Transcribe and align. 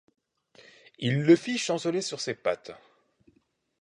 Il 0.97 1.21
le 1.25 1.35
fit 1.35 1.59
chanceler 1.59 2.01
sur 2.01 2.21
ses 2.21 2.33
pattes. 2.33 2.71